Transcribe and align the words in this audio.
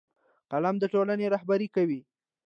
قلم 0.51 0.75
د 0.79 0.83
ټولنې 0.93 1.25
رهبري 1.33 1.67
کوي 1.75 2.01